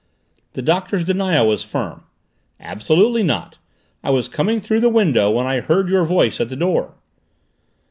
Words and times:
The 0.53 0.63
Doctor's 0.63 1.03
denial 1.05 1.47
was 1.47 1.63
firm. 1.63 2.05
"Absolutely 2.59 3.21
not. 3.21 3.59
I 4.03 4.09
was 4.09 4.27
coming 4.27 4.59
through 4.59 4.79
the 4.79 4.89
window 4.89 5.29
when 5.29 5.45
I 5.45 5.61
heard 5.61 5.89
your 5.91 6.05
voice 6.05 6.41
at 6.41 6.49
the 6.49 6.55
door!" 6.55 6.95